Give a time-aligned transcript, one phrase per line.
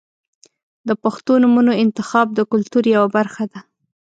[0.87, 3.59] •د پښتو نومونو انتخاب د کلتور یوه برخه ده.